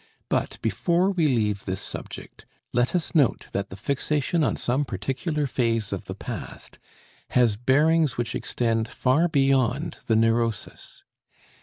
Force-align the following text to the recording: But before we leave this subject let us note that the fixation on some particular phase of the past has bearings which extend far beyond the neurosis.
But 0.29 0.57
before 0.63 1.11
we 1.11 1.27
leave 1.27 1.65
this 1.65 1.79
subject 1.79 2.47
let 2.73 2.95
us 2.95 3.13
note 3.13 3.45
that 3.51 3.69
the 3.69 3.75
fixation 3.75 4.43
on 4.43 4.55
some 4.55 4.83
particular 4.83 5.45
phase 5.45 5.93
of 5.93 6.05
the 6.05 6.15
past 6.15 6.79
has 7.29 7.55
bearings 7.55 8.17
which 8.17 8.33
extend 8.33 8.87
far 8.87 9.27
beyond 9.27 9.99
the 10.07 10.15
neurosis. 10.15 11.03